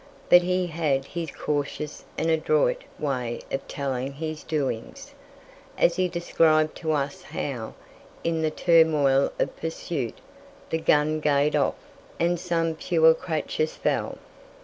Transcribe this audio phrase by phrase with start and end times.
[0.29, 5.13] But he had his cautious and adroit way of telling his doings,
[5.77, 7.75] as he described to us how,
[8.23, 10.17] in the turmoil of pursuit,
[10.71, 11.75] "the gun gaed aff"
[12.19, 14.17] and "some puir craturs fell."